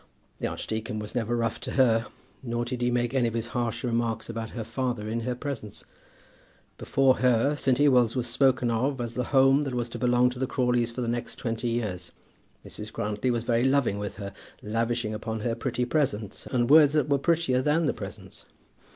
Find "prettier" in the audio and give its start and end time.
17.19-17.61